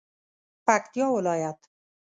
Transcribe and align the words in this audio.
پکتیا 0.67 1.07
ولایت 1.15 1.59